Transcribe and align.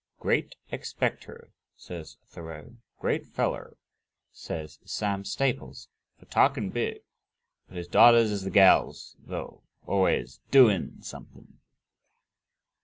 "Great 0.17 0.55
expecter," 0.71 1.51
says 1.75 2.17
Thoreau; 2.25 2.77
"great 2.97 3.23
feller," 3.27 3.77
says 4.31 4.79
Sam 4.83 5.23
Staples, 5.23 5.89
"for 6.17 6.25
talkin' 6.25 6.71
big... 6.71 7.03
but 7.67 7.77
his 7.77 7.87
daughters 7.87 8.31
is 8.31 8.41
the 8.43 8.49
gals 8.49 9.15
though 9.19 9.61
always 9.85 10.39
DOIN' 10.49 11.03
somethin'." 11.03 11.59